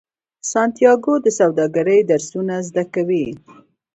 سانتیاګو 0.51 1.13
د 1.25 1.27
سوداګرۍ 1.39 1.99
درسونه 2.11 2.55
زده 2.67 2.83
کوي. 2.93 3.25